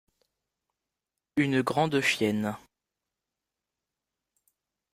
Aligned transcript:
Une 1.37 1.61
grande 1.61 2.01
chienne. 2.01 2.57